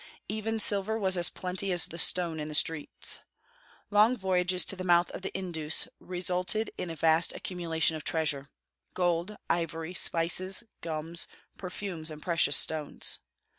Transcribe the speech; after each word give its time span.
Even 0.27 0.59
silver 0.59 0.97
was 0.97 1.15
as 1.15 1.29
plenty 1.29 1.71
as 1.71 1.85
the 1.85 1.99
stones 1.99 2.41
in 2.41 2.47
the 2.47 2.55
streets. 2.55 3.19
Long 3.91 4.17
voyages 4.17 4.65
to 4.65 4.75
the 4.75 4.83
mouth 4.83 5.11
of 5.11 5.21
the 5.21 5.31
Indus 5.35 5.87
resulted 5.99 6.71
in 6.75 6.89
a 6.89 6.95
vast 6.95 7.33
accumulation 7.33 7.95
of 7.95 8.03
treasure, 8.03 8.49
gold, 8.95 9.37
ivory, 9.47 9.93
spices, 9.93 10.63
gums, 10.81 11.27
perfumes, 11.55 12.09
and 12.09 12.19
precious 12.19 12.57
stones. 12.57 13.19